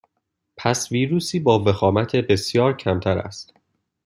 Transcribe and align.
پس 0.57 0.91
ویروسی 0.91 1.39
با 1.39 1.59
وخامت 1.63 2.15
بسیار 2.15 2.77
کمتر 2.77 3.17
است 3.17 3.53